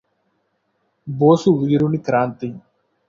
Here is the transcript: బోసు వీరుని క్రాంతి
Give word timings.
బోసు 1.07 1.49
వీరుని 1.59 1.99
క్రాంతి 1.99 2.49